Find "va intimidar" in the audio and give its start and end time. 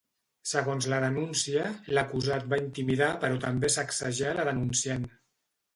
2.55-3.11